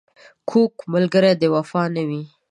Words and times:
کوږ 0.49 0.73
ملګری 0.93 1.33
د 1.37 1.43
وفا 1.55 1.83
نه 1.95 2.03
وي 2.09 2.21